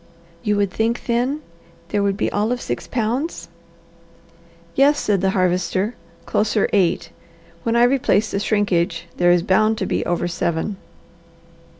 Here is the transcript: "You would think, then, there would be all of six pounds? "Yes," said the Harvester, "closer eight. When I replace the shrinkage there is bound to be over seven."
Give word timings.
"You 0.41 0.57
would 0.57 0.71
think, 0.71 1.05
then, 1.05 1.43
there 1.89 2.01
would 2.01 2.17
be 2.17 2.31
all 2.31 2.51
of 2.51 2.59
six 2.59 2.87
pounds? 2.87 3.49
"Yes," 4.73 4.99
said 4.99 5.21
the 5.21 5.29
Harvester, 5.29 5.93
"closer 6.25 6.67
eight. 6.73 7.11
When 7.61 7.75
I 7.75 7.83
replace 7.83 8.31
the 8.31 8.39
shrinkage 8.39 9.05
there 9.17 9.29
is 9.29 9.43
bound 9.43 9.77
to 9.77 9.85
be 9.85 10.03
over 10.07 10.27
seven." 10.27 10.77